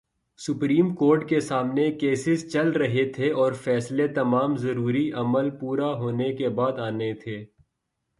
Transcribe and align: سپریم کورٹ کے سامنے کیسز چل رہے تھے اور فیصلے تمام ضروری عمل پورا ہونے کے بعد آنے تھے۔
سپریم 0.39 0.93
کورٹ 0.95 1.27
کے 1.29 1.39
سامنے 1.39 1.91
کیسز 1.91 2.51
چل 2.53 2.71
رہے 2.71 3.05
تھے 3.11 3.31
اور 3.31 3.53
فیصلے 3.53 4.07
تمام 4.07 4.55
ضروری 4.57 5.11
عمل 5.11 5.49
پورا 5.49 5.91
ہونے 5.93 6.33
کے 6.35 6.49
بعد 6.49 6.79
آنے 6.79 7.13
تھے۔ 7.13 7.45